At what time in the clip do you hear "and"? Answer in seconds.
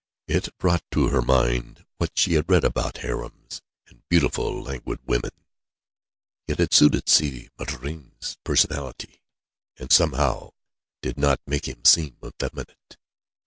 3.87-4.01, 9.77-9.91